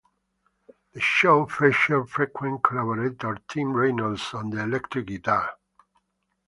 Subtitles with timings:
[0.93, 5.51] The show featured frequent collaborator Tim Reynolds on the electric guitar.